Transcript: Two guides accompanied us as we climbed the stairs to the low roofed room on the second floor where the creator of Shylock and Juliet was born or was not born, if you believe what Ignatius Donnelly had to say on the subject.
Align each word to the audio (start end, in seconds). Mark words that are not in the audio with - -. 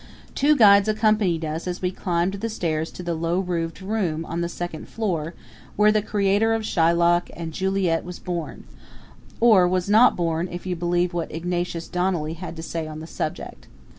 Two 0.33 0.55
guides 0.55 0.87
accompanied 0.87 1.45
us 1.45 1.67
as 1.67 1.79
we 1.79 1.91
climbed 1.91 2.33
the 2.33 2.49
stairs 2.49 2.89
to 2.89 3.03
the 3.03 3.13
low 3.13 3.39
roofed 3.39 3.81
room 3.81 4.25
on 4.25 4.41
the 4.41 4.49
second 4.49 4.87
floor 4.89 5.35
where 5.75 5.91
the 5.91 6.01
creator 6.01 6.53
of 6.55 6.65
Shylock 6.65 7.29
and 7.35 7.53
Juliet 7.53 8.03
was 8.03 8.17
born 8.17 8.63
or 9.39 9.67
was 9.67 9.89
not 9.91 10.15
born, 10.15 10.47
if 10.51 10.65
you 10.65 10.75
believe 10.75 11.13
what 11.13 11.31
Ignatius 11.31 11.87
Donnelly 11.87 12.33
had 12.33 12.55
to 12.55 12.63
say 12.63 12.87
on 12.87 12.99
the 12.99 13.05
subject. 13.05 13.67